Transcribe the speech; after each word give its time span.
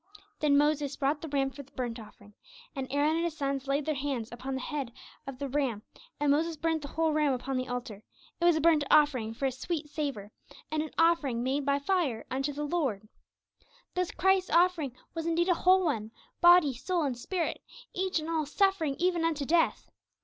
Then 0.39 0.57
Moses 0.57 0.95
'brought 0.95 1.21
the 1.21 1.27
ram 1.27 1.51
for 1.51 1.61
the 1.61 1.71
burnt 1.73 1.99
offering; 1.99 2.33
and 2.75 2.87
Aaron 2.89 3.17
and 3.17 3.23
his 3.23 3.37
sons 3.37 3.67
laid 3.67 3.85
their 3.85 3.93
hands 3.93 4.31
upon 4.31 4.55
the 4.55 4.61
head 4.61 4.91
of 5.27 5.37
the 5.37 5.47
ram, 5.47 5.83
and 6.19 6.31
Moses 6.31 6.57
burnt 6.57 6.81
the 6.81 6.87
whole 6.87 7.13
ram 7.13 7.33
upon 7.33 7.55
the 7.55 7.67
altar; 7.67 8.01
it 8.39 8.43
was 8.45 8.55
a 8.55 8.61
burnt 8.61 8.83
offering 8.89 9.31
for 9.35 9.45
a 9.45 9.51
sweet 9.51 9.89
savour, 9.91 10.31
and 10.71 10.81
an 10.81 10.89
offering 10.97 11.43
made 11.43 11.67
by 11.67 11.77
fire 11.77 12.25
unto 12.31 12.51
the 12.51 12.65
Lord.' 12.65 13.07
Thus 13.93 14.09
Christ's 14.09 14.49
offering 14.49 14.95
was 15.13 15.27
indeed 15.27 15.49
a 15.49 15.53
whole 15.53 15.85
one, 15.85 16.09
body, 16.41 16.73
soul, 16.73 17.03
and 17.03 17.15
spirit, 17.15 17.61
each 17.93 18.17
and 18.17 18.27
all 18.27 18.47
suffering 18.47 18.95
even 18.97 19.23
unto 19.23 19.45
death. 19.45 19.87